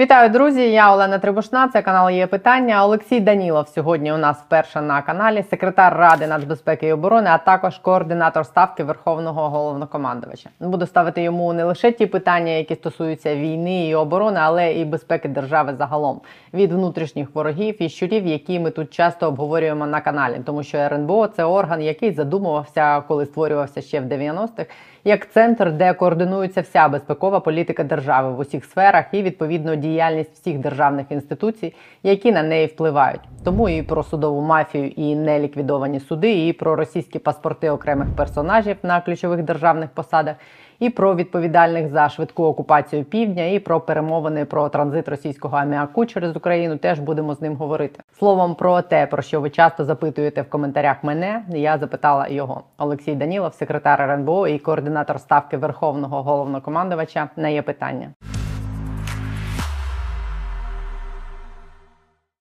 [0.00, 0.72] Вітаю, друзі!
[0.72, 1.68] Я Олена Трибушна.
[1.68, 2.84] Це канал є питання.
[2.84, 7.78] Олексій Данілов сьогодні у нас вперше на каналі, секретар Ради нацбезпеки і оборони, а також
[7.78, 10.50] координатор ставки Верховного головнокомандувача.
[10.60, 15.28] Буду ставити йому не лише ті питання, які стосуються війни і оборони, але і безпеки
[15.28, 16.20] держави загалом
[16.54, 21.26] від внутрішніх ворогів і щурів, які ми тут часто обговорюємо на каналі, тому що РНБО
[21.26, 24.66] це орган, який задумувався, коли створювався ще в 90-х,
[25.04, 30.58] як центр, де координується вся безпекова політика держави в усіх сферах і відповідно діяльність всіх
[30.58, 33.20] державних інституцій, які на неї впливають.
[33.44, 39.00] Тому і про судову мафію, і неліквідовані суди, і про російські паспорти окремих персонажів на
[39.00, 40.36] ключових державних посадах,
[40.80, 46.36] і про відповідальних за швидку окупацію півдня, і про перемовини про транзит російського аміаку через
[46.36, 46.76] Україну.
[46.76, 48.00] Теж будемо з ним говорити.
[48.18, 51.42] Словом про те, про що ви часто запитуєте в коментарях мене.
[51.48, 52.62] Я запитала його.
[52.78, 58.10] Олексій Данілов, секретар РНБО і координатор ставки Верховного головнокомандувача на є питання.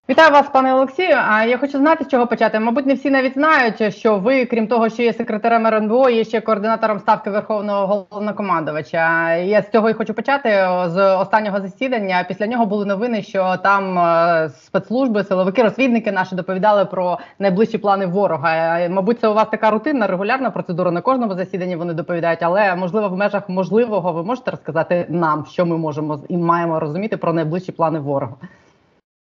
[0.09, 1.17] Вітаю вас, пане Олексію.
[1.27, 2.59] А я хочу знати, з чого почати.
[2.59, 6.41] Мабуть, не всі навіть знають, що ви, крім того, що є секретарем РНБО, є ще
[6.41, 9.35] координатором ставки Верховного головнокомандувача.
[9.35, 10.49] Я з цього і хочу почати
[10.87, 12.25] з останнього засідання.
[12.27, 18.05] Після нього були новини, що там е, спецслужби, силовики, розвідники наші доповідали про найближчі плани
[18.05, 18.79] ворога.
[18.79, 20.91] Е, Мабуть, це у вас така рутинна, регулярна процедура.
[20.91, 25.65] На кожному засіданні вони доповідають, але можливо, в межах можливого ви можете розказати нам, що
[25.65, 28.35] ми можемо і маємо розуміти про найближчі плани ворога.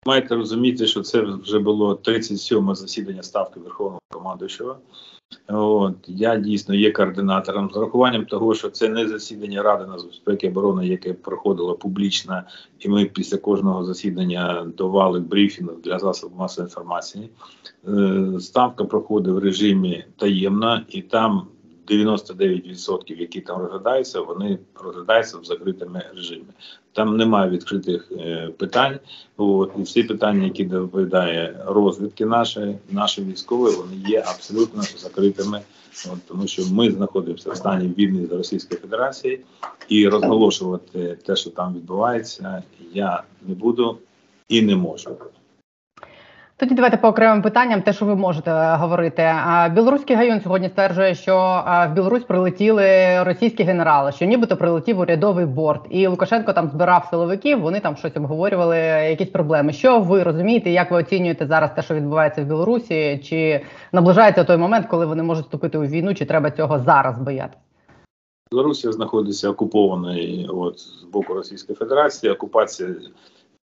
[0.06, 4.76] Маєте розуміти, що це вже було 37 засідання ставки Верховного командуючого.
[5.48, 10.50] От я дійсно є координатором з урахуванням того, що це не засідання Ради нацбезпеки і
[10.50, 12.42] оборони, яке проходило публічно,
[12.78, 17.30] і ми після кожного засідання давали брифінг для засобів масової інформації.
[17.88, 21.46] Е, Ставка проходить в режимі таємно, і там
[21.88, 26.44] 99%, які там розглядаються, вони розглядаються в закритому режимі.
[26.92, 28.98] Там немає відкритих е, питань.
[29.36, 35.60] От, і всі питання, які доповідає розвідки наші, наші військові, вони є абсолютно закритими,
[36.12, 39.40] от, тому що ми знаходимося в стані війни з Російською Федерацією,
[39.88, 43.98] і розголошувати те, що там відбувається, я не буду
[44.48, 45.16] і не можу.
[46.56, 49.34] Тоді давайте по окремим питанням, те, що ви можете е, говорити.
[49.72, 55.86] Білоруський гайон сьогодні стверджує, що в Білорусь прилетіли російські генерали, що нібито прилетів урядовий борт,
[55.90, 57.60] і Лукашенко там збирав силовиків.
[57.60, 58.78] Вони там щось обговорювали,
[59.10, 59.72] якісь проблеми.
[59.72, 60.70] Що ви розумієте?
[60.70, 63.20] Як ви оцінюєте зараз те, що відбувається в Білорусі?
[63.24, 63.60] Чи
[63.92, 66.14] наближається той момент, коли вони можуть вступити у війну?
[66.14, 67.58] Чи треба цього зараз боятися?
[68.50, 72.32] Білорусія знаходиться окупованою от з боку Російської Федерації.
[72.32, 72.88] Окупація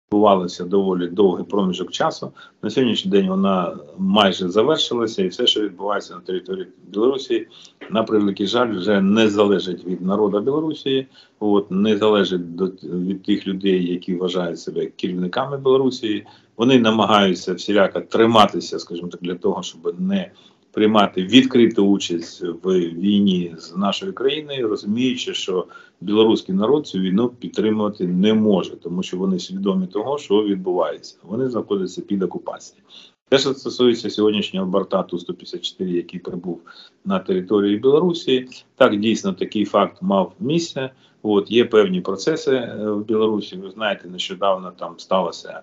[0.06, 2.32] відбувалася доволі довгий проміжок часу.
[2.62, 7.46] На сьогоднішній день вона майже завершилася, і все, що відбувається на території Білорусі,
[7.90, 11.06] на превеликий жаль, вже не залежить від народу Білорусі,
[11.40, 16.26] от не залежить до від тих людей, які вважають себе керівниками Білорусі.
[16.56, 20.30] Вони намагаються всіляко триматися, скажімо так, для того, щоб не
[20.76, 25.66] приймати відкриту участь в війні з нашою країною, розуміючи, що
[26.00, 31.16] білоруський народ цю війну підтримувати не може, тому що вони свідомі того, що відбувається.
[31.22, 32.84] Вони знаходяться під окупацією.
[33.28, 36.60] Те, що стосується сьогоднішнього борта Ту-154, який прибув
[37.04, 40.90] на території Білорусі, так дійсно такий факт мав місце.
[41.22, 43.56] От є певні процеси в Білорусі.
[43.56, 45.60] Ви знаєте, нещодавно там сталося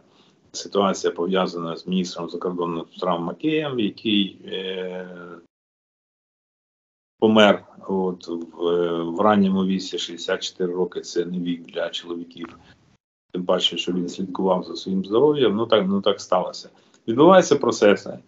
[0.54, 5.08] ситуація пов'язана з міністром закордонних справ Макеєм, який е,
[7.20, 11.02] помер от, в, в ранньому віці 64 роки.
[11.02, 12.58] Це не вік для чоловіків.
[13.34, 15.56] Тим паче, що він слідкував за своїм здоров'ям.
[15.56, 16.70] Ну так ну так сталося.
[17.08, 18.20] Відбуваються процеси.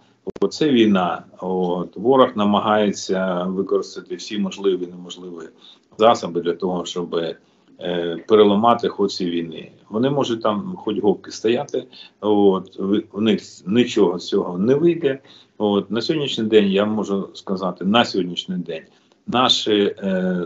[0.49, 1.23] Це війна.
[1.39, 5.49] От, Ворог намагається використати всі можливі і неможливі
[5.97, 7.35] засоби для того, щоб
[8.27, 9.71] переламати ход цієї війни.
[9.89, 11.87] Вони можуть там хоч гопки стояти,
[12.19, 12.79] от
[13.11, 15.19] у них нічого з цього не вийде.
[15.57, 18.83] От на сьогоднішній день я можу сказати, на сьогоднішній день
[19.27, 20.45] наші е, е,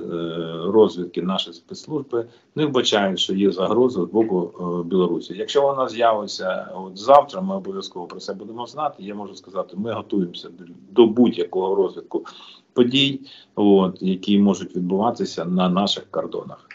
[0.65, 2.25] розвідки, наші спецслужби
[2.55, 5.33] не вбачають, що є загроза з боку е, Білорусі.
[5.37, 8.95] Якщо вона з'явиться от завтра, ми обов'язково про це будемо знати.
[8.99, 10.49] Я можу сказати, ми готуємося
[10.91, 12.25] до будь-якого розвитку
[12.73, 13.21] подій,
[13.55, 16.68] от які можуть відбуватися на наших кордонах.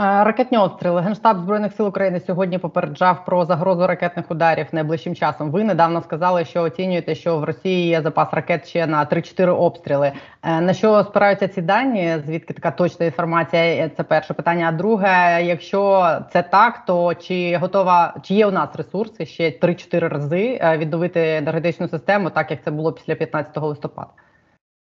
[0.00, 5.50] Е, ракетні обстріли Генштаб збройних сил України сьогодні попереджав про загрозу ракетних ударів найближчим часом.
[5.50, 10.12] Ви недавно сказали, що оцінюєте, що в Росії є запас ракет ще на 3-4 обстріли.
[10.42, 12.16] Е, на що спираються ці дані?
[12.26, 13.62] Звідки така точна інформація?
[13.62, 14.68] Е, це перше питання.
[14.68, 20.08] А друге, якщо це так, то чи готова чи є у нас ресурси ще 3-4
[20.08, 24.10] рази відновити енергетичну систему, так як це було після 15 листопада?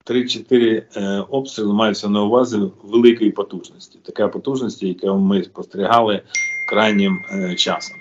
[0.06, 3.98] 3-4 е, обстріли маються на увазі великої потужності.
[4.02, 6.22] Така потужності, яку ми спостерігали
[6.68, 7.96] крайнім е, часом.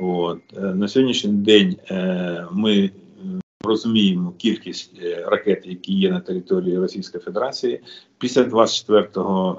[0.00, 0.38] От.
[0.56, 1.76] Е, на сьогоднішній день
[2.52, 2.90] ми
[3.64, 4.90] розуміємо кількість
[5.26, 7.80] ракет, які є на території Російської Федерації.
[8.18, 9.08] Після 24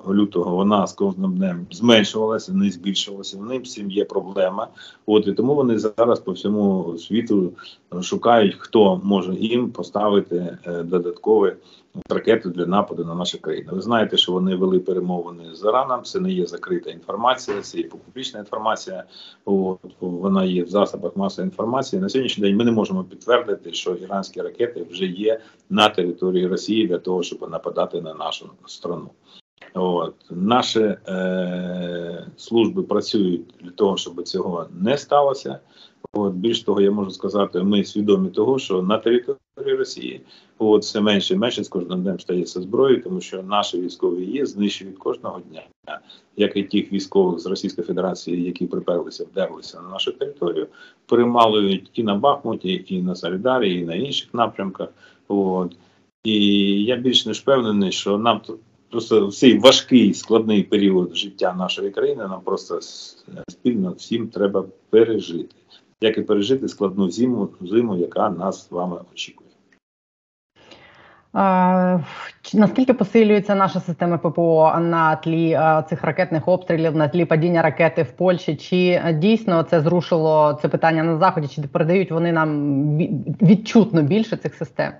[0.10, 3.38] лютого вона з кожним днем зменшувалася, не збільшувалася.
[3.38, 4.68] В них всім є проблема.
[5.06, 7.54] От і тому вони зараз по всьому світу
[8.02, 11.54] шукають, хто може їм поставити додаткові
[12.10, 13.72] ракети для нападу на нашу країну.
[13.74, 16.04] Ви знаєте, що вони вели перемовини з Іраном.
[16.04, 19.04] Це не є закрита інформація, це є публічна інформація.
[20.00, 22.02] Вона є в засобах масової інформації.
[22.02, 26.88] На сьогоднішній день ми не можемо підтвердити, що іранські ракети вже є на території Росії
[26.88, 29.10] для того, щоб нападати на нашу страну.
[29.74, 35.60] От наші е, служби працюють для того, щоб цього не сталося.
[36.14, 39.40] От більш того, я можу сказати, ми свідомі того, що на території
[39.78, 40.22] Росії
[40.58, 44.46] от все менше і менше з кожним днем стається зброєю, тому що наші військові є
[44.46, 45.62] знищують кожного дня,
[46.38, 50.68] як і тих військових з Російської Федерації, які приперлися, вдерлися на нашу територію,
[51.06, 54.90] перемалують і на Бахмуті, і на Солідарі, і на інших напрямках.
[55.28, 55.76] От
[56.24, 58.42] і я більш не впевнений, що нам
[58.90, 62.80] просто в цей важкий складний період життя нашої країни нам просто
[63.48, 65.56] спільно всім треба пережити.
[66.02, 69.50] Як і пережити складну зиму, зиму, яка нас з вами очікує.
[71.34, 72.00] А,
[72.54, 78.04] наскільки посилюється наша система ППО на тлі а, цих ракетних обстрілів, на тлі падіння ракети
[78.04, 78.56] в Польщі?
[78.56, 81.48] Чи дійсно це зрушило це питання на заході?
[81.48, 82.98] Чи передають вони нам
[83.42, 84.92] відчутно більше цих систем?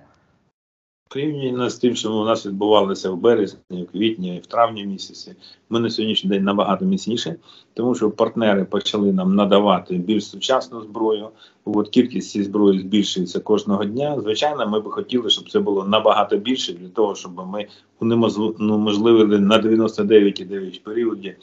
[1.12, 5.34] Порівняно з тим, що у нас відбувалося в березні, в квітні, в травні місяці,
[5.70, 7.34] ми на сьогоднішній день набагато міцніші,
[7.74, 11.28] тому що партнери почали нам надавати більш сучасну зброю.
[11.64, 14.20] От кількість цієї зброї збільшується кожного дня.
[14.20, 17.66] Звичайно, ми би хотіли, щоб це було набагато більше для того, щоб ми
[18.00, 21.36] унеможливили на 99,9 періоді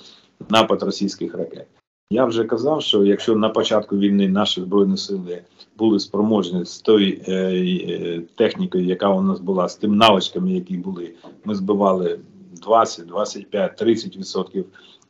[0.50, 1.68] напад російських ракет.
[2.10, 5.42] Я вже казав, що якщо на початку війни наші збройні сили
[5.78, 10.78] були спроможні з тою е, е, технікою, яка у нас була, з тим навичками, які
[10.78, 11.14] були,
[11.46, 12.20] ми збивали
[12.62, 14.66] 20, 25, 30 відсотків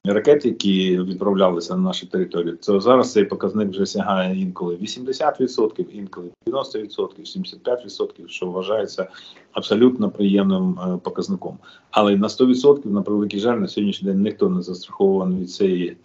[0.05, 2.57] ракет, які відправлялися на нашу територію.
[2.57, 8.45] То зараз цей показник вже сягає інколи 80 відсотків, інколи 90 відсотків, 75 відсотків, що
[8.45, 9.07] вважається
[9.51, 11.57] абсолютно приємним е, показником.
[11.91, 15.97] Але на 100 відсотків, на превеликий жаль, на сьогоднішній день ніхто не застрахований від цієї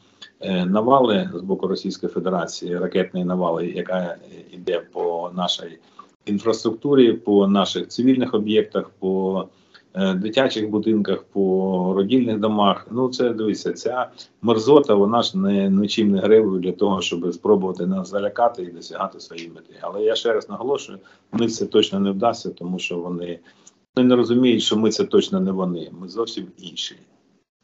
[0.44, 4.16] навали з боку Російської Федерації, ракетної навали, яка
[4.52, 5.78] йде по нашій
[6.26, 9.44] інфраструктурі, по наших цивільних об'єктах, по
[9.94, 12.86] е, дитячих будинках, по родільних домах.
[12.90, 14.10] Ну це дивіться, ця
[14.42, 19.20] мерзота, вона ж не нічим не гребує для того, щоб спробувати нас залякати і досягати
[19.20, 19.74] своєї мети.
[19.80, 20.98] Але я ще раз наголошую,
[21.32, 23.38] них це точно не вдасться, тому що вони,
[23.96, 25.90] вони не розуміють, що ми це точно не вони.
[26.00, 26.96] Ми зовсім інші.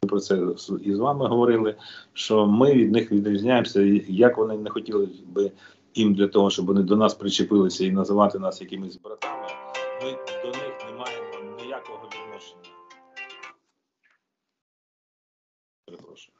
[0.07, 0.39] Про це
[0.81, 1.75] і з вами говорили,
[2.13, 5.51] що ми від них відрізняємося, як вони не хотіли би
[5.95, 9.47] їм для того, щоб вони до нас причепилися і називати нас якимись братами.
[10.03, 10.11] Ми
[10.43, 12.61] до них не маємо ніякого відношення.
[15.85, 16.35] Перепрошую.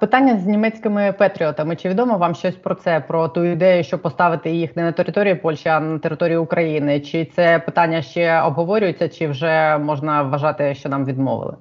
[0.00, 1.76] Питання з німецькими патріотами.
[1.76, 3.00] Чи відомо вам щось про це?
[3.00, 7.00] Про ту ідею, що поставити їх не на території Польщі, а на території України?
[7.00, 11.56] Чи це питання ще обговорюється, чи вже можна вважати, що нам відмовили?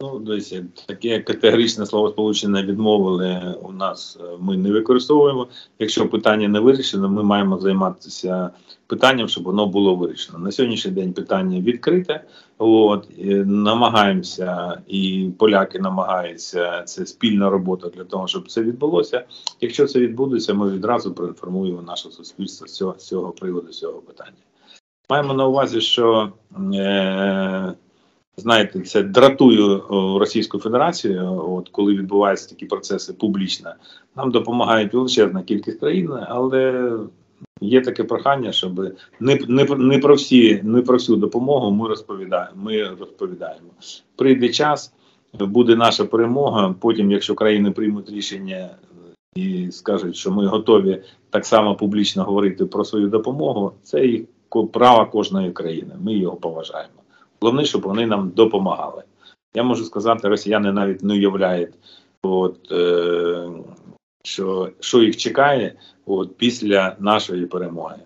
[0.00, 4.18] Ну, дивіться, таке категоричне словосполучення відмовили у нас.
[4.20, 5.48] е, Ми не використовуємо.
[5.78, 8.50] Якщо питання не вирішено, ми маємо займатися
[8.86, 10.38] питанням, щоб воно було вирішено.
[10.38, 12.24] На сьогоднішній день питання відкрите.
[12.58, 19.24] От і намагаємося, і поляки намагаються це спільна робота для того, щоб це відбулося.
[19.60, 23.98] Якщо це відбудеться, ми відразу проінформуємо наше суспільство з цього, з цього приводу, з цього
[23.98, 24.36] питання.
[25.10, 26.32] Маємо на увазі, що
[26.74, 27.72] е,
[28.36, 29.80] знаєте, це дратує
[30.18, 33.70] Російську Федерацію, от коли відбуваються такі процеси публічно.
[34.16, 36.92] Нам допомагають величезна кількість країн, але
[37.60, 38.80] є таке прохання, щоб
[39.20, 42.56] не, не, не про всі, не про всю допомогу ми розповідаємо.
[42.62, 43.66] Ми розповідаємо.
[44.16, 44.92] Прийде час,
[45.40, 46.74] буде наша перемога.
[46.80, 48.70] Потім, якщо країни приймуть рішення
[49.34, 55.06] і скажуть, що ми готові так само публічно говорити про свою допомогу, це ко- право
[55.06, 55.94] кожної країни.
[56.02, 56.92] Ми його поважаємо.
[57.46, 59.02] Головне, щоб вони нам допомагали.
[59.54, 61.74] Я можу сказати, росіяни навіть не уявляють,
[62.22, 63.48] от, е,
[64.24, 65.74] що, що їх чекає
[66.06, 67.96] от, після нашої перемоги.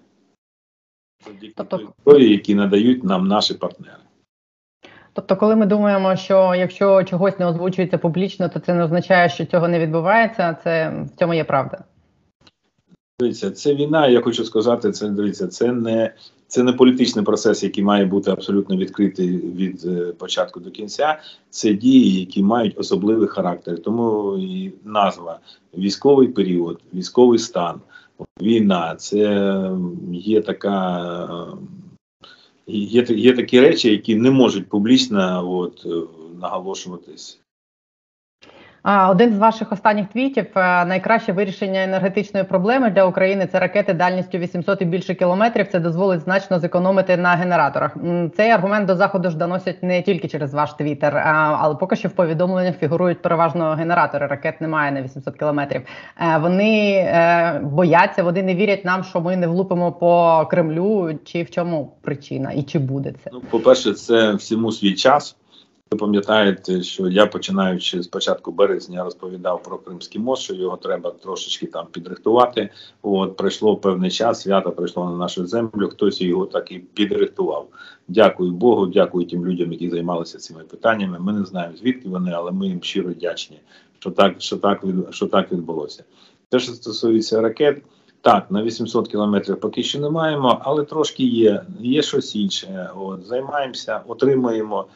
[1.56, 4.02] Тобто- той які надають нам наші партнери.
[5.12, 9.46] Тобто, коли ми думаємо, що якщо чогось не озвучується публічно, то це не означає, що
[9.46, 10.56] цього не відбувається.
[10.64, 11.84] Це в цьому є правда.
[13.20, 16.14] Дивіться, це війна, я хочу сказати, це дивіться, це не
[16.50, 21.20] Це не політичний процес, який має бути абсолютно відкритий від е, початку до кінця.
[21.50, 23.82] Це дії, які мають особливий характер.
[23.82, 25.38] Тому і назва
[25.78, 27.80] військовий період, військовий стан,
[28.42, 29.70] війна це
[30.12, 31.04] є така.
[31.24, 31.56] е,
[32.72, 35.86] Є, є такі речі, які не можуть публічно от,
[36.40, 37.39] наголошуватись.
[38.84, 44.38] Один з ваших останніх твітів е, найкраще вирішення енергетичної проблеми для України це ракети дальністю
[44.38, 45.68] 800 і більше кілометрів.
[45.68, 47.96] Це дозволить значно зекономити на генераторах.
[48.36, 51.16] Цей аргумент до заходу ж доносять не тільки через ваш твіттер,
[51.60, 54.26] але поки що в повідомленнях фігурують переважно генератори.
[54.26, 55.82] Ракет немає на 800 кілометрів.
[56.20, 61.18] Е, Вони е, бояться, вони не вірять нам, що ми не влупимо по Кремлю.
[61.24, 63.30] Чи в чому причина, і чи буде це?
[63.32, 65.36] Ну, по-перше, це всьому свій час.
[65.92, 71.10] Ви пам'ятаєте, що я починаючи з початку березня розповідав про Кримський мост, що його треба
[71.10, 72.70] трошечки там підрихтувати.
[73.02, 75.88] От пройшло певний час, свято прийшло на нашу землю.
[75.88, 77.68] Хтось його так і підрихтував.
[78.08, 81.18] Дякую Богу, дякую тим людям, які займалися цими питаннями.
[81.18, 83.60] Ми не знаємо звідки вони, але ми їм щиро вдячні,
[83.98, 86.04] що так, що так що так відбулося.
[86.48, 87.82] Те, що стосується ракет.
[88.22, 91.62] Так, на 800 кілометрів поки що не маємо, але трошки є.
[91.80, 92.90] Є щось інше.
[92.96, 94.86] От займаємося, отримуємо.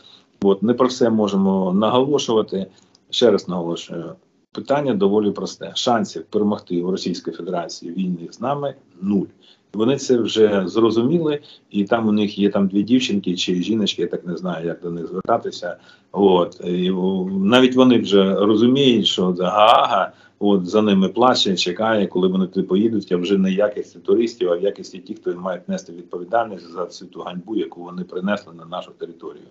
[0.45, 2.67] От не про все можемо наголошувати.
[3.11, 4.15] Ще раз наголошую.
[4.53, 5.73] Питання доволі просте.
[5.75, 9.27] Шансів перемогти в Російській Федерації війни з нами нуль.
[9.75, 14.09] Вони це вже зрозуміли, і там у них є там дві дівчинки чи жіночки, я
[14.09, 15.77] так не знаю, як до них звертатися.
[16.13, 16.91] От і
[17.31, 23.13] навіть вони вже розуміють, що Гаага от за ними плаче, чекає, коли вони туди поїдуть,
[23.13, 26.85] а вже не в якості туристів, а в якості тих, хто мають нести відповідальність за
[26.85, 29.45] всю ту ганьбу, яку вони принесли на нашу територію.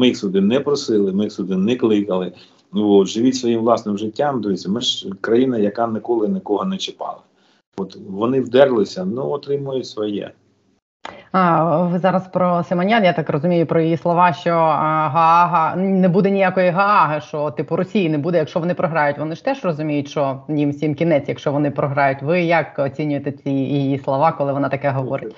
[0.00, 2.32] Ми їх сюди не просили, ми їх сюди не кликали.
[2.72, 4.40] Ну, от, живіть своїм власним життям.
[4.40, 7.18] Дивіться, ми ж країна, яка ніколи нікого не чіпала.
[7.76, 10.30] От вони вдерлися, ну отримують своє.
[11.32, 16.30] А ви зараз про Симонян, я так розумію, про її слова, що Гаага не буде
[16.30, 19.18] ніякої Гааги, що типу Росії не буде, якщо вони програють.
[19.18, 22.22] Вони ж теж розуміють, що їм всім кінець, якщо вони програють.
[22.22, 25.34] Ви як оцінюєте ці її слова, коли вона таке говорить?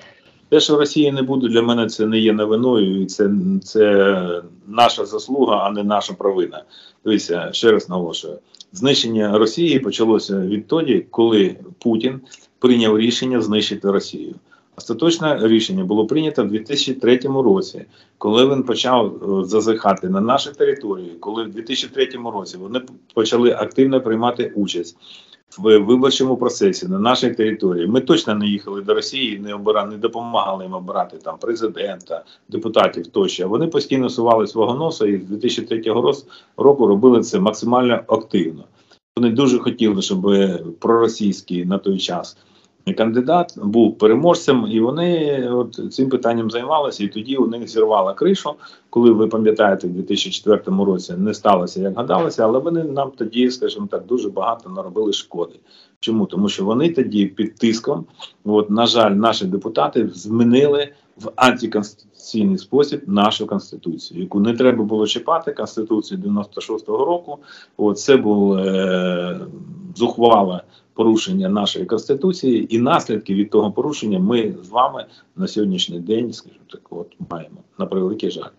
[0.53, 3.29] Те, що Росії не буде, для мене це не є новиною, і це,
[3.63, 6.63] це наша заслуга, а не наша провина.
[7.05, 8.39] Дивіться, ще раз наголошую.
[8.73, 12.21] Знищення Росії почалося відтоді, коли Путін
[12.59, 14.35] прийняв рішення знищити Росію.
[14.77, 17.85] Остаточне рішення було прийнято в 2003 році,
[18.17, 22.81] коли він почав е, зазихати на наші території, коли в 2003 році вони
[23.13, 24.97] почали активно приймати участь
[25.59, 27.87] в виборчому процесі на нашій території.
[27.87, 33.07] Ми точно не їхали до Росії, не обирали, не допомагали їм обирати там президента, депутатів
[33.07, 33.47] тощо.
[33.47, 36.25] Вони постійно сували свого носа і з 2003 роз-
[36.57, 38.63] року робили це максимально активно.
[39.17, 40.31] Вони дуже хотіли, щоб
[40.79, 42.37] проросійські на той час
[42.91, 47.03] кандидат був переможцем, і вони от цим питанням займалися.
[47.03, 48.53] І тоді у них зірвала кришу.
[48.89, 53.87] Коли ви пам'ятаєте, в 2004 році не сталося, як гадалося, але вони нам тоді, скажімо
[53.91, 55.59] так, дуже багато наробили шкоди.
[55.99, 56.25] Чому?
[56.25, 58.05] Тому що вони тоді під тиском,
[58.45, 65.07] от, на жаль, наші депутати змінили в антиконституційний спосіб нашу конституцію, яку не треба було
[65.07, 65.51] чіпати.
[65.51, 67.37] Конституцію 96-го року.
[67.77, 69.39] От це було е,
[69.95, 70.61] зухвале
[70.93, 75.05] порушення нашої конституції, і наслідки від того порушення ми з вами
[75.35, 78.49] на сьогоднішній день, скажімо так, от маємо на превеликий жаль.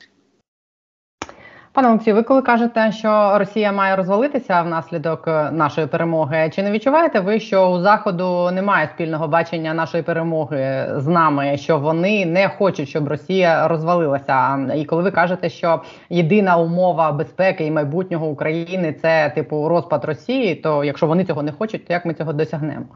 [1.75, 6.71] Пане Олексію, ви коли кажете, що Росія має розвалитися внаслідок е, нашої перемоги, чи не
[6.71, 12.49] відчуваєте ви, що у заходу немає спільного бачення нашої перемоги з нами, що вони не
[12.49, 14.69] хочуть, щоб Росія розвалилася?
[14.77, 20.55] І коли ви кажете, що єдина умова безпеки і майбутнього України це типу розпад Росії,
[20.55, 22.87] то якщо вони цього не хочуть, то як ми цього досягнемо?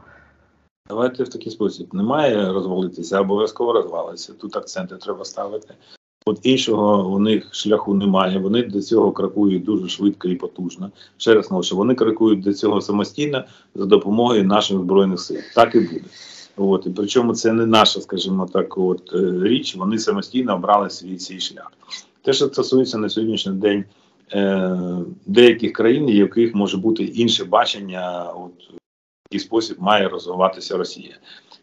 [0.89, 1.93] Давайте в такий спосіб.
[1.93, 4.33] Немає розвалитися, обов'язково розвалиться.
[4.33, 5.73] Тут акценти треба ставити.
[6.29, 8.39] От іншого у них шляху немає.
[8.39, 10.91] Вони до цього крокують дуже швидко і потужно.
[11.17, 13.43] Ще раз наголошую, вони крокують до цього самостійно
[13.75, 15.37] за допомогою наших збройних сил.
[15.55, 16.01] Так і буде.
[16.57, 19.75] От і причому це не наша, скажімо так, от е, річ.
[19.75, 21.71] Вони самостійно обрали свій цей шлях.
[22.21, 23.83] Те, що стосується на сьогоднішній день
[24.33, 24.77] е,
[25.25, 28.51] деяких країн, в яких може бути інше бачення, от
[29.31, 31.17] який спосіб має розвиватися Росія.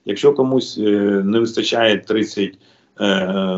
[0.05, 0.83] Якщо комусь е,
[1.25, 2.53] не вистачає 30 е,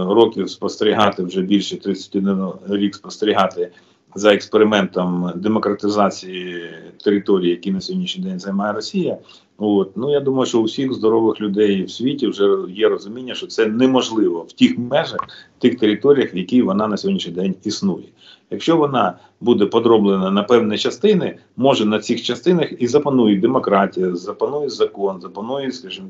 [0.09, 3.71] років спостерігати вже більше 31 рік спостерігати
[4.15, 6.71] за експериментом демократизації
[7.05, 9.19] території, які на сьогоднішній день займає Росія,
[9.61, 13.47] От ну я думаю, що у всіх здорових людей в світі вже є розуміння, що
[13.47, 15.21] це неможливо в тих межах,
[15.59, 18.05] тих територіях, в які вона на сьогоднішній день існує.
[18.51, 24.69] Якщо вона буде подроблена на певні частини, може на цих частинах і запанує демократія, запанує
[24.69, 26.09] закон, запанує, скажімо,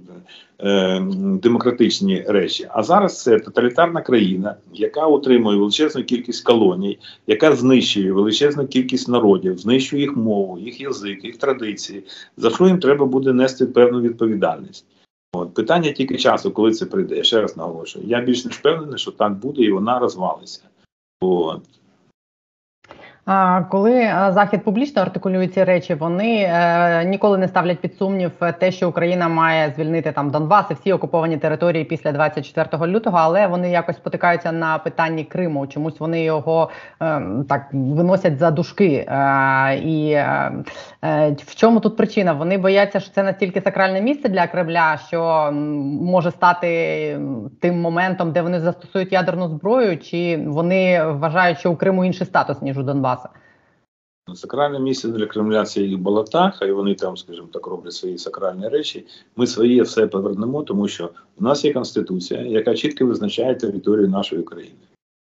[0.61, 1.01] е,
[1.43, 2.69] демократичні речі.
[2.71, 9.59] А зараз це тоталітарна країна, яка утримує величезну кількість колоній, яка знищує величезну кількість народів,
[9.59, 12.03] знищує їх мову, їх язик, їх традиції.
[12.37, 14.87] За що їм треба буде нести певну відповідальність?
[15.33, 17.17] От питання тільки часу, коли це прийде.
[17.17, 18.05] Я ще раз наголошую.
[18.09, 20.63] Я більш не впевнений, що так буде, і вона розвалиться.
[21.21, 21.63] От.
[23.71, 28.73] Коли е, захід публічно артикулює ці речі, вони е, ніколи не ставлять під сумнів те,
[28.73, 33.71] що Україна має звільнити там Донбас і всі окуповані території після 24 лютого, але вони
[33.71, 35.67] якось спотикаються на питанні Криму.
[35.67, 36.71] Чомусь вони його
[37.03, 39.07] е, так виносять за дужки.
[39.09, 40.53] Е, і е,
[41.05, 42.33] е, в чому тут причина?
[42.33, 45.51] Вони бояться, що це настільки сакральне місце для Кремля, що
[46.03, 46.69] може стати
[47.61, 52.63] тим моментом, де вони застосують ядерну зброю, чи вони вважають, що у Криму інший статус
[52.63, 52.83] ніж у
[53.19, 53.29] Донбаса?
[54.35, 58.69] Сакральне місце для Кремля це їх болота, хай вони там, скажімо так, роблять свої сакральні
[58.69, 59.07] речі.
[59.37, 61.11] Ми своє все повернемо, тому що
[61.41, 64.77] у нас є конституція, яка чітко визначає територію нашої країни.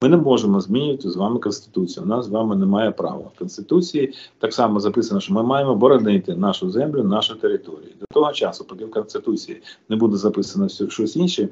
[0.03, 2.05] Ми не можемо змінювати з вами конституцію.
[2.05, 3.31] У нас з вами немає права.
[3.35, 7.91] В конституції так само записано, що ми маємо боронити нашу землю, нашу територію.
[8.01, 11.49] До того часу, поки в конституції не буде записано щось інше,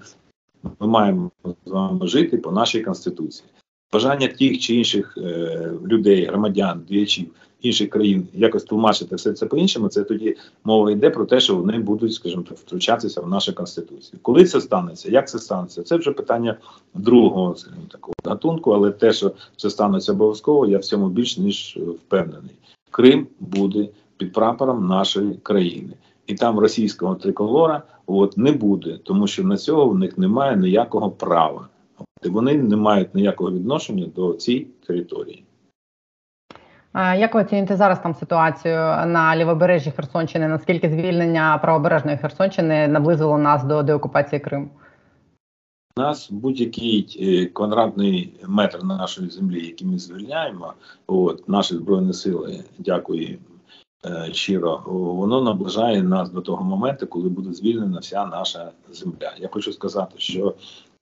[0.80, 1.30] ми маємо
[1.66, 3.49] з вами жити по нашій конституції.
[3.92, 7.26] Бажання тих чи інших е, людей, громадян, діячів
[7.62, 11.78] інших країн якось тлумачити все це по-іншому, це тоді мова йде про те, що вони
[11.78, 14.20] будуть, скажімо так, втручатися в нашу конституцію.
[14.22, 16.56] Коли це станеться, як це станеться, це вже питання
[16.94, 21.78] другого скажімо, такого гатунку, але те, що це станеться обов'язково, я в цьому більш ніж
[21.99, 22.54] впевнений.
[22.90, 25.92] Крим буде під прапором нашої країни.
[26.26, 31.11] І там російського триколора от не буде, тому що на цього в них немає ніякого
[31.11, 31.68] права.
[32.23, 35.45] І вони не мають ніякого відношення до цієї території.
[36.93, 38.76] А Як ви оцінюєте зараз там ситуацію
[39.07, 40.49] на лівобережжі Херсонщини?
[40.49, 44.71] Наскільки звільнення правобережної Херсонщини наблизило нас до деокупації Криму?
[45.97, 50.75] У нас будь-який е, квадратний метр нашої землі, який ми звільняємо,
[51.07, 53.38] от наші збройні сили, дякую
[54.07, 59.32] е, щиро, воно наближає нас до того моменту, коли буде звільнена вся наша земля.
[59.39, 60.54] Я хочу сказати, що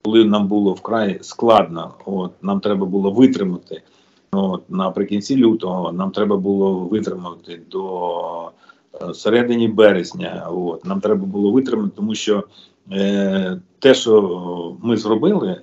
[0.02, 3.82] коли нам було вкрай складно, от нам треба було витримати.
[4.32, 8.52] От наприкінці лютого нам треба було витримати до
[9.02, 10.48] е, середині березня.
[10.50, 12.44] От нам треба було витримати, тому що
[12.92, 15.60] е, те, що ми зробили,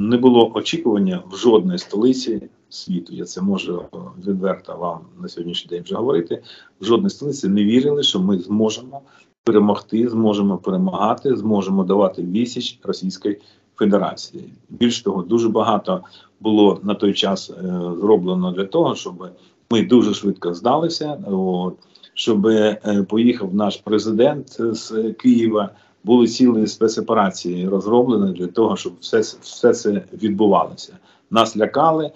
[0.00, 3.14] не було очікування в жодної столиці світу.
[3.14, 3.84] Я це можу
[4.26, 6.42] відверто вам на сьогоднішній день вже говорити.
[6.80, 9.00] В жодній столиці не вірили, що ми зможемо
[9.48, 13.40] перемогти, зможемо перемагати, зможемо давати вісіч Російської
[13.76, 14.44] Федерації.
[14.68, 16.02] Більш того, дуже багато
[16.40, 17.54] було на той час е,
[18.00, 19.28] зроблено для того, щоб
[19.70, 21.18] ми дуже швидко здалися.
[21.26, 21.74] От,
[22.14, 25.70] щоб е, поїхав наш президент з Києва.
[26.08, 30.98] Були цілі спецоперації розроблені для того, щоб все, все це відбувалося.
[31.30, 32.10] Нас лякали,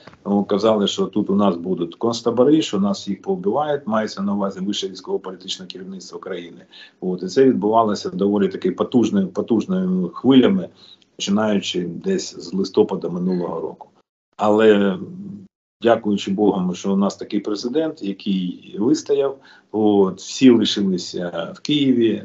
[0.46, 3.87] казали, що тут у нас будуть концтабори, що нас їх повбивають.
[3.87, 6.64] Мається на увазі вище військово-політичне керівництво країни.
[7.00, 10.68] От і це відбувалося доволі таки потужними потужними хвилями,
[11.16, 13.88] починаючи десь з листопада минулого року.
[14.37, 14.98] Але
[15.83, 19.38] дякуючи Богу, що у нас такий президент, який вистояв,
[19.72, 22.22] от всі лишилися в Києві.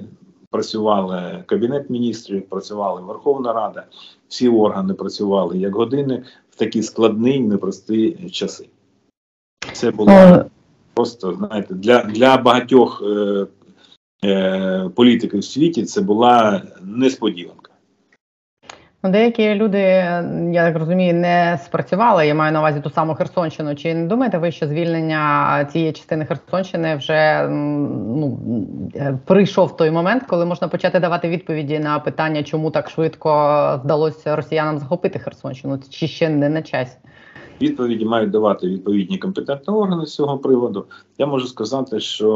[0.51, 3.85] Працювали кабінет міністрів, працювали Верховна Рада,
[4.27, 8.69] всі органи працювали як годинник в такі складні, непрості часи.
[9.73, 10.45] Це було
[10.93, 13.47] просто знаєте, для для багатьох е,
[14.25, 17.71] е, політиків в світі це була несподіванка.
[19.03, 19.79] Ну, деякі люди,
[20.53, 22.27] я так розумію, не спрацювали.
[22.27, 23.75] Я маю на увазі ту саму Херсонщину.
[23.75, 28.39] Чи не думаєте ви, що звільнення цієї частини Херсонщини вже ну
[29.25, 33.29] прийшов той момент, коли можна почати давати відповіді на питання, чому так швидко
[33.83, 36.97] вдалося росіянам захопити Херсонщину, чи ще не на часі?
[37.61, 40.85] Відповіді мають давати відповідні компетентні органи з цього приводу.
[41.17, 42.29] Я можу сказати, що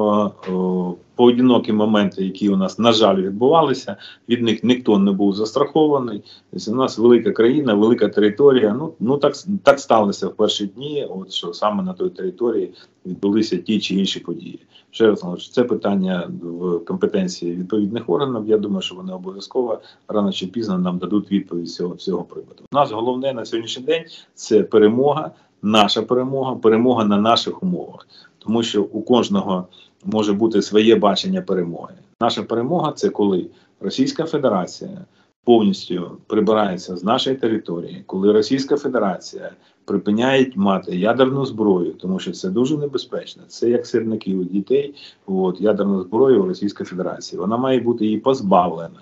[0.51, 3.95] о, поодинокі моменти, які у нас на жаль відбувалися,
[4.29, 6.23] від них ніхто не був застрахований.
[6.51, 8.73] Тобто у нас велика країна, велика територія.
[8.79, 11.07] Ну ну так так сталося в перші дні.
[11.09, 12.73] От що саме на той території
[13.05, 14.59] відбулися ті чи інші події.
[14.91, 18.49] Ще раз це питання в компетенції відповідних органів.
[18.49, 22.63] Я думаю, що вони обов'язково рано чи пізно нам дадуть відповідь з цього приводу.
[22.71, 24.03] У нас головне на сьогоднішній день
[24.33, 25.31] це перемога,
[25.61, 28.07] наша перемога, перемога на наших умовах.
[28.39, 29.67] тому що у кожного
[30.05, 31.93] може бути своє бачення перемоги.
[32.21, 33.47] Наша перемога це коли
[33.79, 35.05] Російська Федерація
[35.43, 39.51] повністю прибирається з нашої території, коли Російська Федерація
[39.85, 43.43] припиняє мати ядерну зброю, тому що це дуже небезпечно.
[43.47, 44.95] Це як сирники у дітей.
[45.25, 47.39] От ядерну зброю Російської Федерації.
[47.39, 49.01] Вона має бути її позбавлена.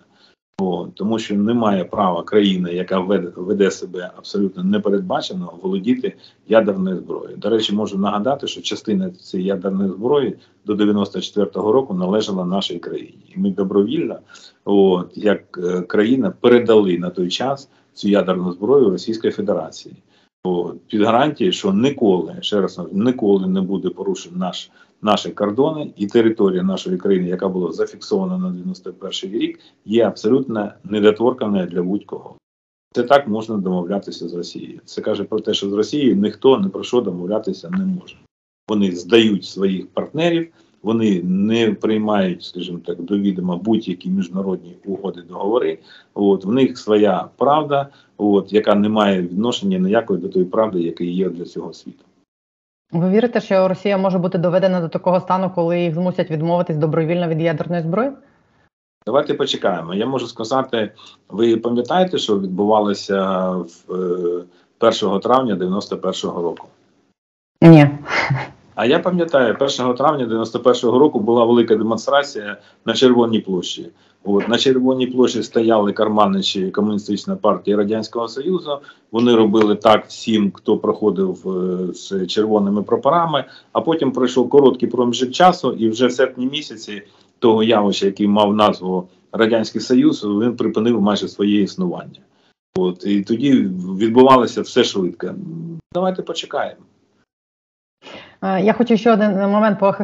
[0.93, 6.15] Тому що немає права країни, яка веде, веде себе абсолютно непередбачено, володіти
[6.48, 7.38] ядерною зброєю.
[7.38, 13.34] До речі, можу нагадати, що частина цієї ядерної зброї до 94-го року належала нашій країні.
[13.36, 14.19] І ми добровільно,
[14.65, 19.95] от, як е, країна, передали на той час цю ядерну зброю Російської Федерації.
[20.43, 26.08] От, під гарантією, що ніколи, ще раз ніколи не буде порушен наш, наші кордони і
[26.08, 32.36] територія нашої країни, яка була зафіксована на 91 рік, є абсолютно недоторканою для будь-кого.
[32.94, 34.80] Це так можна домовлятися з Росією.
[34.86, 38.16] Це каже про те, що з Росією ніхто не про що домовлятися не може.
[38.70, 40.48] Вони здають своїх партнерів,
[40.82, 45.80] вони не приймають, скажімо так, до відома будь-які міжнародні угоди, договори.
[46.14, 51.04] От в них своя правда, от яка не має відношення ніякої до тої правди, яка
[51.04, 52.06] є для цього світу.
[52.91, 57.28] Ви вірите, що Росія може бути доведена до такого стану, коли їх змусять відмовитись добровільно
[57.28, 58.12] від ядерної зброї?
[59.06, 59.93] Давайте почекаємо.
[59.93, 60.91] Я можу сказати,
[61.30, 63.93] ви пам'ятаєте, що відбувалося в
[64.82, 66.67] е, 1 травня 91-го року?
[67.62, 67.89] Ні.
[68.80, 73.89] А я пам'ятаю, 1 травня 91-го року була велика демонстрація на Червоній площі.
[74.24, 78.80] От на Червоній площі стояли карманичі Комуністична партія Радянського Союзу.
[79.12, 83.46] Вони робили так всім, хто проходив е, з червоними прапорами.
[83.72, 87.02] А потім пройшов короткий проміжок часу, і вже в серпні місяці
[87.39, 92.20] того явища, який мав назву Радянський Союз, він припинив майже своє існування.
[92.76, 93.52] От і тоді
[94.00, 95.36] відбувалося все швидко.
[95.94, 96.82] Давайте почекаємо.
[98.42, 99.96] Е, Я хочу ще один момент по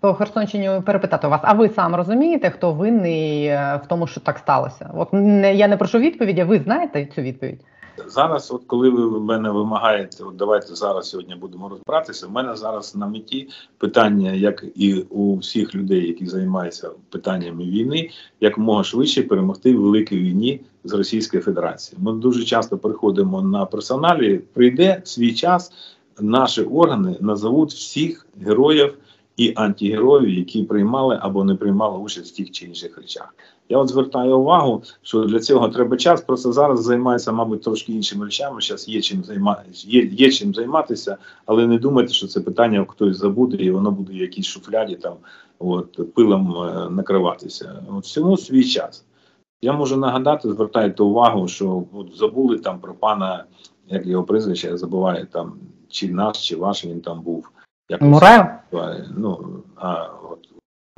[0.00, 1.40] по Херсонщині перепитати вас.
[1.44, 4.90] А ви сам розумієте, хто винний е, в тому, що так сталося?
[4.94, 7.60] От не я не прошу відповіді, ви знаєте цю відповідь?
[8.06, 12.26] Зараз, от коли ви мене вимагаєте, от давайте зараз сьогодні будемо розбиратися.
[12.26, 18.10] У мене зараз на меті питання, як і у всіх людей, які займаються питаннями війни,
[18.40, 22.04] як мога швидше перемогти в великій війні з Російською Федерацією.
[22.04, 24.38] Ми дуже часто приходимо на персоналі.
[24.38, 25.72] Прийде свій час,
[26.20, 28.94] наші органи назовуть всіх героїв
[29.36, 33.34] і антигероїв, які приймали або не приймали участь в тих чи інших речах.
[33.68, 36.20] Я от звертаю увагу, що для цього треба час.
[36.20, 38.60] Просто зараз займається, мабуть, трошки іншими речами.
[38.60, 43.16] Зараз є чим займатися, є, є чим займатися, але не думайте, що це питання хтось
[43.16, 45.14] забуде, і воно буде в якійсь шуфляді там
[45.58, 47.82] от пилом е, накриватися.
[47.90, 49.04] От всьому свій час.
[49.62, 53.44] Я можу нагадати, звертайте увагу, що от забули там про пана,
[53.88, 55.52] як його прізвище, я забуваю там,
[55.94, 57.50] чи наш, чи ваш він там був.
[57.88, 58.46] Якось Мураєв?
[59.16, 60.48] Ну, а от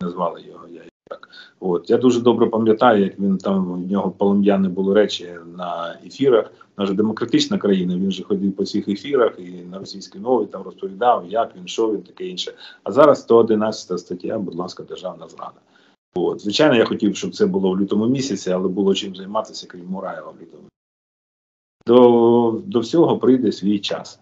[0.00, 1.28] назвали його я так.
[1.60, 6.52] От я дуже добре пам'ятаю, як він там в нього полум'яне було речі на ефірах.
[6.78, 7.96] Наша демократична країна.
[7.96, 11.92] Він же ходив по цих ефірах і на російській мові там розповідав, як він, що
[11.92, 12.52] він, таке інше.
[12.84, 15.60] А зараз 111 стаття, будь ласка, державна зрада.
[16.14, 19.86] От звичайно, я хотів, щоб це було в лютому місяці, але було чим займатися, крім
[19.86, 20.62] Мураєва в лютому.
[21.86, 24.20] До, до всього прийде свій час.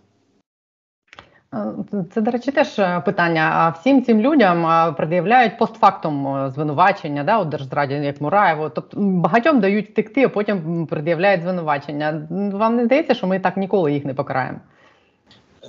[1.55, 3.75] Е, Це, до речі, теж е, питання.
[3.81, 8.71] Всім цим людям е, пред'являють постфактум звинувачення да, у держзраді, як Мураєву.
[8.75, 12.27] Тобто багатьом дають втекти, а потім пред'являють звинувачення.
[12.53, 14.59] Вам не здається, що ми так ніколи їх не покараємо?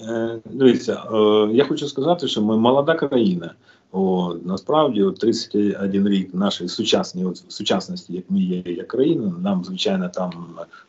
[0.10, 1.18] Е, Дивіться, е,
[1.52, 3.54] я хочу сказати, що ми молода країна.
[3.92, 9.64] О, насправді, от 31 рік нашої сучасної от, сучасності, як ми є як країна, нам
[9.64, 10.32] звичайно там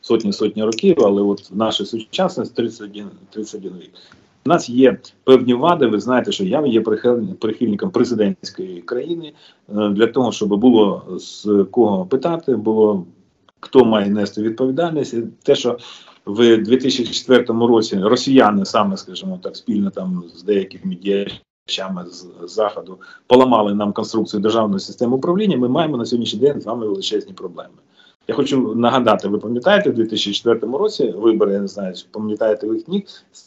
[0.01, 3.91] сотні сотні років, але от наша сучасність 31, 31 рік.
[4.47, 5.87] У нас є певні вади.
[5.87, 9.33] Ви знаєте, що я є прихиль- прихильником президентської країни
[9.69, 13.07] е, для того, щоб було з кого питати, було
[13.61, 15.15] хто має нести відповідальність.
[15.15, 15.79] І Те, що
[16.27, 23.75] в 2004 році росіяни саме, скажімо так, спільно там з деякими діячами з заходу поламали
[23.75, 25.57] нам конструкцію державної системи управління.
[25.57, 27.75] Ми маємо на сьогоднішній день з вами величезні проблеми.
[28.29, 32.89] Я хочу нагадати, ви пам'ятаєте, в 2004 році вибори, я не знаю, пам'ятаєте ви їх
[32.89, 33.07] ні,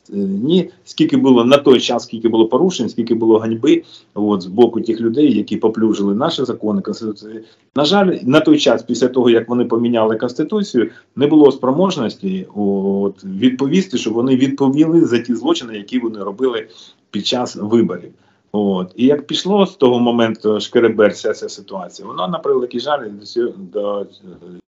[0.09, 4.45] е, ні, скільки було на той час, скільки було порушень, скільки було ганьби от, з
[4.45, 7.41] боку тих людей, які поплюжили наші закони, конституції.
[7.75, 13.23] На жаль, на той час, після того як вони поміняли конституцію, не було спроможності от,
[13.23, 16.67] відповісти, що вони відповіли за ті злочини, які вони робили
[17.11, 18.11] під час виборів.
[18.51, 18.93] От.
[18.95, 23.09] І як пішло з того моменту шкеребер вся ця ситуація, воно на превеликий жаль
[23.57, 24.07] до, до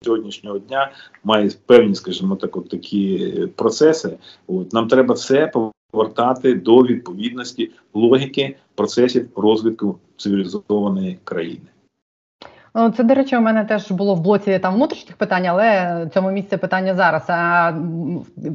[0.04, 0.92] сьогоднішнього дня
[1.24, 4.18] має певні, скажімо так, от такі процеси.
[4.48, 4.74] От.
[4.74, 5.52] Нам треба все
[5.92, 11.68] повертати до відповідності логіки процесів розвитку цивілізованої країни.
[12.76, 16.32] Ну, Це, до речі, у мене теж було в блоці там внутрішніх питань, але цьому
[16.32, 17.26] місце питання зараз.
[17.28, 17.72] А,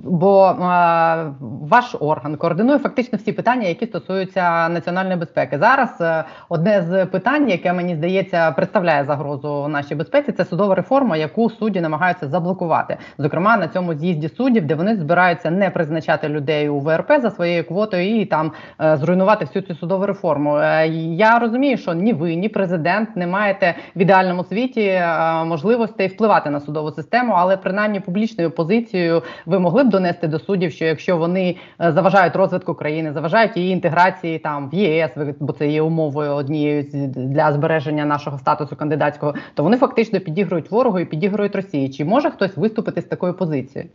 [0.05, 5.59] бо а, ваш орган координує фактично всі питання, які стосуються національної безпеки.
[5.59, 11.17] Зараз е, одне з питань, яке мені здається представляє загрозу нашій безпеці, це судова реформа,
[11.17, 12.97] яку судді намагаються заблокувати.
[13.19, 17.65] Зокрема, на цьому з'їзді суддів, де вони збираються не призначати людей у ВРП за своєю
[17.65, 20.57] квотою і там е, зруйнувати всю цю судову реформу.
[20.57, 26.09] Е, Я розумію, що ні ви, ні президент не маєте в ідеальному світі е, можливостей
[26.09, 30.85] впливати на судову систему, але принаймні публічною позицією ви могли б донести до суддів, що
[30.85, 35.83] якщо вони е, заважають розвитку країни, заважають її інтеграції там в ЄС, бо це є
[35.83, 36.85] умовою однією
[37.17, 41.91] для збереження нашого статусу кандидатського, то вони фактично підігрують ворогу і підігрують Росії.
[41.91, 43.91] Чи може хтось виступити з такою позицією?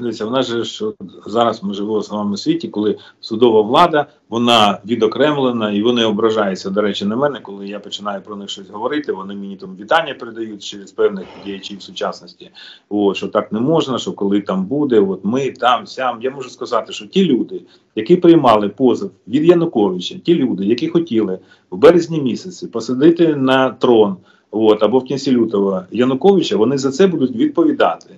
[0.00, 0.94] Дивіться, вона же що
[1.26, 6.70] зараз ми живемо в самому світі, коли судова влада вона відокремлена і вони ображаються.
[6.70, 9.12] До речі, на мене, коли я починаю про них щось говорити.
[9.12, 12.50] Вони мені там вітання передають через певних діячів сучасності.
[12.88, 16.18] О, що так не можна, що коли там буде, от ми там, сям.
[16.22, 17.62] Я можу сказати, що ті люди,
[17.96, 21.38] які приймали позов від Януковича, ті люди, які хотіли
[21.70, 24.16] в березні місяці посадити на трон,
[24.50, 28.16] от або в кінці лютого Януковича, вони за це будуть відповідати.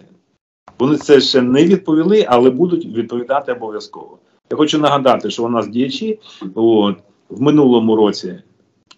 [0.82, 4.18] Вони це ще не відповіли, але будуть відповідати обов'язково.
[4.50, 6.18] Я хочу нагадати, що у нас діячі
[6.54, 6.96] от,
[7.28, 8.34] в минулому році,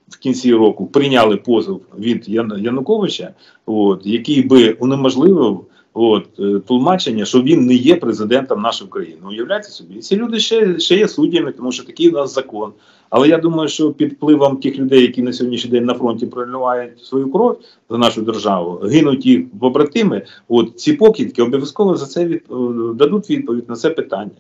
[0.09, 3.35] в кінці року, прийняли позов від Ян- Януковича,
[3.66, 5.64] от, який би унеможливив
[5.95, 9.19] от, е, тлумачення, що він не є президентом нашої країни.
[9.29, 12.73] Уявляєте собі, ці люди ще, ще є суддями, тому що такий у нас закон.
[13.11, 17.05] Але я думаю, що під впливом тих людей, які на сьогоднішній день на фронті проливають
[17.05, 22.43] свою кров за нашу державу, гинуть їх побратими, От ці покидьки обов'язково за це від,
[22.51, 22.55] е,
[22.95, 24.31] дадуть відповідь на це питання.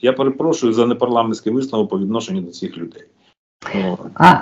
[0.00, 3.02] Я перепрошую за непарламентський висновок по відношенню до цих людей.
[4.14, 4.36] А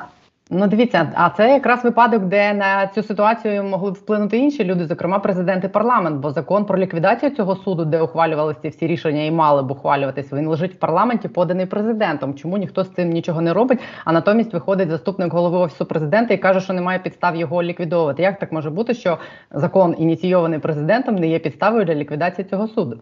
[0.53, 4.87] ну дивіться, а це якраз випадок, де на цю ситуацію могли б вплинути інші люди,
[4.87, 6.21] зокрема президент і парламент.
[6.21, 10.47] Бо закон про ліквідацію цього суду, де ухвалювалися всі рішення і мали б ухвалюватись, він
[10.47, 12.35] лежить в парламенті, поданий президентом.
[12.35, 13.79] Чому ніхто з цим нічого не робить?
[14.05, 18.23] А натомість виходить заступник голови офісу президента і каже, що немає підстав його ліквідовувати.
[18.23, 19.19] Як так може бути, що
[19.51, 22.97] закон ініційований президентом не є підставою для ліквідації цього суду?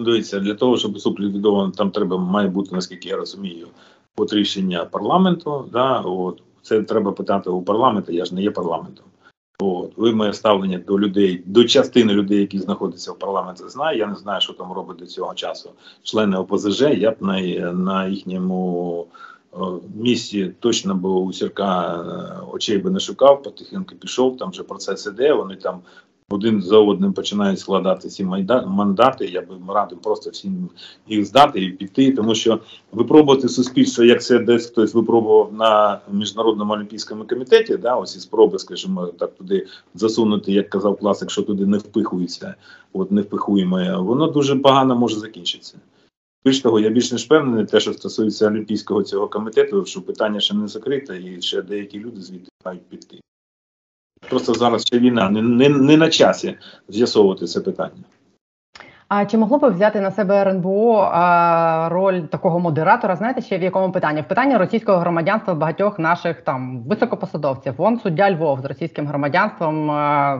[0.00, 3.66] Дивіться, для того, щоб суд ліквідований, там треба має бути, наскільки я розумію,
[4.16, 5.68] от рішення парламенту.
[5.72, 9.04] Да, от, це треба питати у парламенту, я ж не є парламентом.
[9.60, 13.98] От, ви моє ставлення до людей, до частини людей, які знаходяться в парламенті, знаю.
[13.98, 15.70] Я не знаю, що там робить до цього часу
[16.02, 16.80] члени ОПЗЖ.
[16.80, 17.40] Я б на,
[17.72, 19.06] на їхньому
[19.94, 25.06] місці точно би у Сірка е, очей би не шукав, потихеньку пішов, там вже процес
[25.06, 25.80] іде, вони там
[26.30, 28.24] один за одним починають складати ці
[28.66, 29.26] мандати.
[29.26, 30.68] Я би радив просто всім
[31.08, 32.60] їх здати і піти, тому що
[32.92, 38.58] випробувати суспільство, як це десь хтось випробував на міжнародному олімпійському комітеті, да, ось ці спроби,
[38.58, 42.54] скажімо, так туди засунути, як казав класик, що туди не впихується,
[42.92, 45.78] от не впихуємо, воно дуже погано може закінчитися.
[46.44, 50.54] Більш того, я більш ніж впевнений, те, що стосується олімпійського цього комітету, що питання ще
[50.54, 53.20] не закрите, і ще деякі люди звідти мають піти.
[54.20, 58.04] Просто зараз ще війна, не, не, не на часі з'ясовувати це питання.
[59.08, 63.16] А чи могло би взяти на себе РНБО а, роль такого модератора?
[63.16, 64.20] Знаєте, ще в якому питанні?
[64.20, 67.74] В питанні російського громадянства багатьох наших там високопосадовців.
[67.76, 70.38] Вон суддя Львов з російським громадянством а,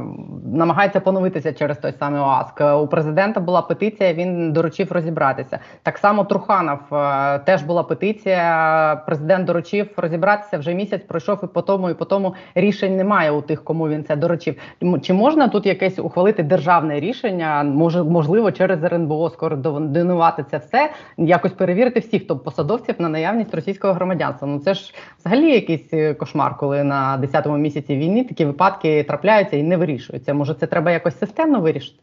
[0.55, 2.63] намагається поновитися через той самий ОАСК.
[2.83, 5.59] У президента була петиція, він доручив розібратися.
[5.83, 9.03] Так само Труханов а, теж була петиція.
[9.07, 11.03] Президент доручив розібратися вже місяць.
[11.09, 14.57] Пройшов і по тому, і по тому рішень немає у тих, кому він це доручив.
[15.03, 17.63] Чи можна тут якесь ухвалити державне рішення?
[17.63, 23.93] Може, можливо, через РНБО скоординувати це все, якось перевірити всіх топ посадовців на наявність російського
[23.93, 24.49] громадянства.
[24.49, 29.57] Ну це ж взагалі якийсь е, кошмар, коли на 10-му місяці війни такі випадки трапляються
[29.57, 30.35] і не вирішуються.
[30.35, 31.99] Може, це треба якось системно вирішити?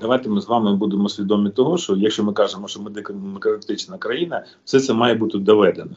[0.00, 4.44] Давайте ми з вами будемо свідомі того, що якщо ми кажемо, що ми демократична країна,
[4.64, 5.96] все це має бути доведено.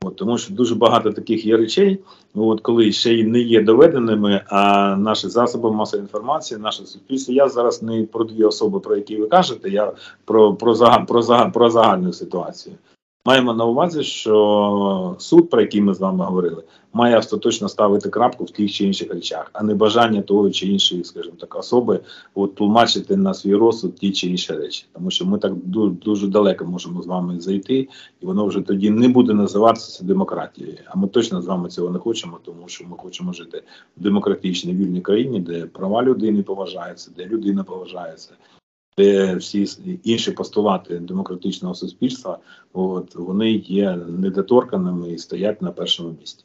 [0.00, 1.98] От, тому що дуже багато таких є речей,
[2.34, 7.34] от, коли ще й не є доведеними, а наші засоби масової інформації, наше суспільство.
[7.34, 9.92] Я зараз не про дві особи, про які ви кажете, я
[10.24, 12.76] про, про, загал, про, загал, про загальну ситуацію.
[13.28, 18.44] Маємо на увазі, що суд, про який ми з вами говорили, має остаточно ставити крапку
[18.44, 22.00] в тих чи інших речах, а не бажання того чи іншої, скажімо так, особи
[22.34, 24.86] от тлумачити на свій розсуд ті чи інші речі.
[24.92, 27.88] Тому що ми так дуже, дуже далеко можемо з вами зайти,
[28.20, 30.78] і воно вже тоді не буде називатися демократією.
[30.86, 33.62] А ми точно з вами цього не хочемо, тому що ми хочемо жити
[33.96, 38.30] в демократичній вільній країні, де права людини поважаються, де людина поважається.
[38.98, 39.66] Де всі
[40.04, 42.38] інші постулати демократичного суспільства,
[42.72, 46.44] от вони є недоторканими і стоять на першому місці.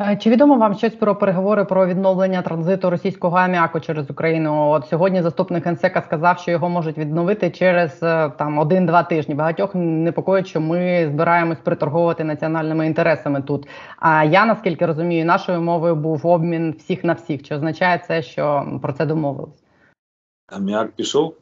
[0.00, 4.70] Е, Чи відомо вам щось про переговори про відновлення транзиту російського аміаку через Україну?
[4.70, 9.34] От сьогодні заступник генсека сказав, що його можуть відновити через е, там один-два тижні.
[9.34, 13.68] Багатьох непокоїть, що ми збираємось приторговувати національними інтересами тут.
[13.98, 17.42] А я наскільки розумію, нашою мовою був обмін всіх на всіх.
[17.42, 19.61] Чи означає це, що про це домовились?
[20.52, 21.34] Аміак пішов.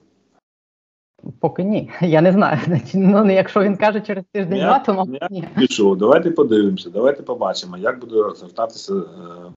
[1.41, 1.91] Поки ні.
[2.01, 2.59] Я не знаю.
[2.95, 5.45] Ну якщо він каже через тиждень-два, то мабуть, ні.
[5.59, 5.97] пішов.
[5.97, 9.03] Давайте подивимося, давайте побачимо, як буде розгортатися е,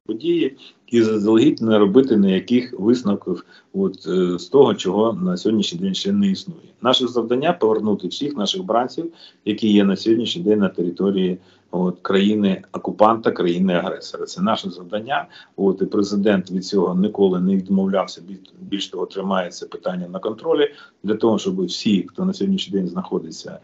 [0.05, 5.93] події, і заздалегідь не робити ніяких висновків от, е, з того, чого на сьогоднішній день
[5.93, 6.59] ще не існує.
[6.81, 9.13] Наше завдання повернути всіх наших бранців,
[9.45, 11.37] які є на сьогоднішній день на території
[11.73, 14.25] от, країни окупанта, країни агресора.
[14.25, 15.27] Це наше завдання.
[15.55, 18.21] От і президент від цього ніколи не відмовлявся.
[18.59, 22.87] Більш того, тримає це питання на контролі для того, щоб всі, хто на сьогоднішній день
[22.87, 23.59] знаходиться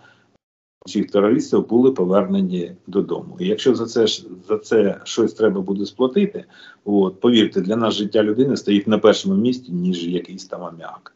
[0.86, 3.38] всіх терористів були повернені додому.
[3.40, 4.08] І якщо за це
[4.48, 6.46] за це щось треба буде сплатити,
[6.86, 11.16] от повірте, для нас життя людини стоїть на першому місці, ніж якийсь там аміак.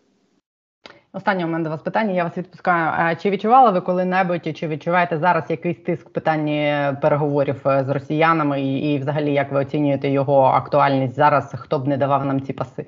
[1.15, 2.13] Останнє у мене до вас питання.
[2.13, 3.17] Я вас відпускаю.
[3.17, 8.61] Чи відчували ви коли-небудь, чи відчуваєте зараз якийсь тиск в питанні переговорів е, з росіянами,
[8.61, 11.51] і, і взагалі як ви оцінюєте його актуальність зараз?
[11.53, 12.85] Хто б не давав нам ці паси?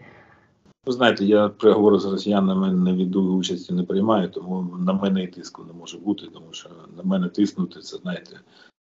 [0.86, 5.28] Ви знаєте, я переговори з росіянами не веду участі не приймаю, тому на мене і
[5.28, 8.40] тиску не може бути, тому що на мене тиснути це знаєте.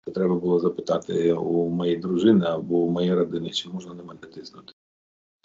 [0.06, 4.20] Це треба було запитати у моєї дружини або у моєї родини, чи можна на мене
[4.20, 4.74] тиснути.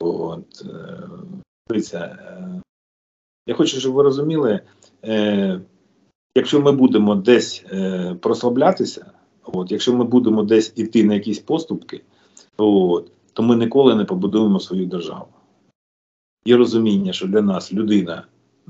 [0.00, 0.98] От, е,
[1.68, 2.60] дивіться, е,
[3.46, 4.60] я хочу, щоб ви розуміли,
[5.04, 5.60] е,
[6.34, 9.10] якщо ми будемо десь е, прослаблятися,
[9.44, 12.02] от, якщо ми будемо десь іти на якісь поступки,
[12.56, 15.26] от, то ми ніколи не побудуємо свою державу.
[16.46, 18.26] Є розуміння, що для нас людина,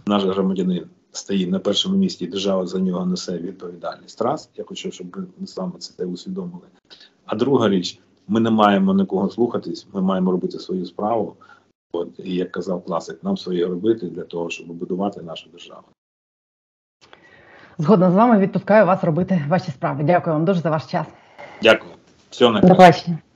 [0.07, 4.23] наш громадянин, стоїть на першому місці, і держава за нього несе відповідальність.
[4.23, 5.07] Раз, я хочу, щоб
[5.39, 6.67] ви саме це усвідомили.
[7.27, 11.37] А друга річ, ми не маємо нікого слухатись, ми маємо робити свою справу.
[11.97, 15.85] От, і як казав класик, нам своє робити для того, щоб будувати нашу державу.
[17.79, 20.05] Згодна з вами відпускаю вас робити ваші справи.
[20.05, 21.07] Дякую вам дуже за ваш час.
[21.63, 21.93] Дякую.
[22.31, 22.77] Всього найкраще.
[22.77, 23.19] побачення.